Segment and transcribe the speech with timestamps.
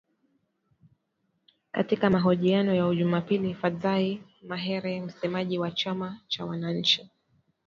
[1.71, 7.09] Katika mahojiano ya Jumapili, Fadzayi Mahere, msemaji wa chama cha wananchi